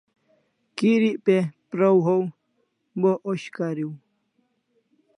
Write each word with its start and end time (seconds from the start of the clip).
Kirik 0.77 1.17
pe 1.25 1.35
praw 1.69 1.97
haw, 2.07 2.23
bo 3.01 3.11
osh 3.31 3.45
kariu 3.55 3.89